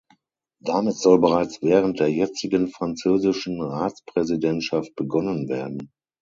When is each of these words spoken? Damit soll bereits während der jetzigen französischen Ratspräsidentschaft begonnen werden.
Damit 0.63 0.95
soll 0.95 1.19
bereits 1.19 1.61
während 1.61 1.99
der 1.99 2.07
jetzigen 2.09 2.69
französischen 2.69 3.61
Ratspräsidentschaft 3.61 4.95
begonnen 4.95 5.47
werden. 5.47 5.91